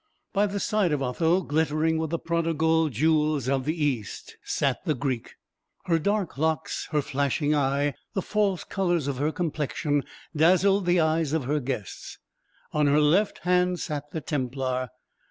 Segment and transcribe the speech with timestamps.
[0.33, 4.95] By the side of Otho, glittering with the prodigal jewels of the East, sat the
[4.95, 5.35] Greek.
[5.85, 10.03] Her dark locks, her flashing eye, the false colours of her complexion,
[10.35, 12.17] dazzled the eyes of her guests.
[12.73, 14.89] On her left hand sat the Templar.